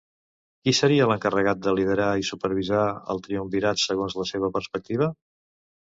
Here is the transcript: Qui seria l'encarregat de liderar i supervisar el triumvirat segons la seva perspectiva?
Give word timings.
Qui 0.67 0.71
seria 0.77 1.07
l'encarregat 1.11 1.61
de 1.67 1.75
liderar 1.81 2.07
i 2.21 2.25
supervisar 2.29 2.87
el 3.15 3.23
triumvirat 3.27 3.85
segons 3.87 4.19
la 4.21 4.29
seva 4.35 4.51
perspectiva? 4.57 5.13